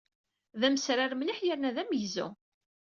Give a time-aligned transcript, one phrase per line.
[0.59, 2.27] D amesrar mliḥ yerna d amegzu.